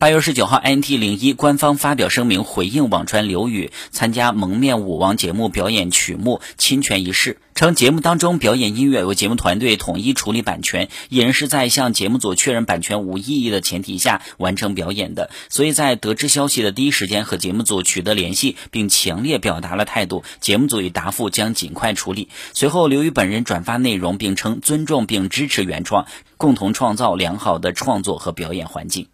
[0.00, 22.28] 八月十九号，NT 零一官方发表声明回应网传刘宇参加《蒙面舞王》节目表演曲目侵权一事，称节目当中表演音乐由节目团队统一处理版权，艺人是在向节目组确认版权无异议的前提下完成表演的，所以在得知消息的第一时间和节目组取得联系，并强烈表达了态度，节目组已答复将尽快处理。
[22.54, 26.06] 随后，刘宇本人转发内容，并称尊重并支持原创，
[26.36, 29.08] 共同创造良好的创作和表演环境。